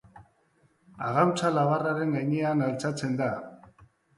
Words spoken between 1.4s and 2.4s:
labarraren